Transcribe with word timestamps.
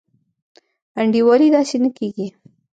انډيوالي 0.99 1.47
داسي 1.55 1.77
نه 1.83 1.89
کيږي. 1.97 2.27